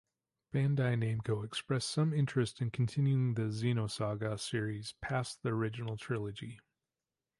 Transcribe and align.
Bandai 0.51 0.95
Namco 0.95 1.45
expressed 1.45 1.91
some 1.91 2.11
interest 2.11 2.59
in 2.59 2.71
continuing 2.71 3.35
the 3.35 3.49
"Xenosaga" 3.51 4.39
series 4.39 4.95
past 4.99 5.43
the 5.43 5.49
original 5.49 5.95
trilogy. 5.95 6.59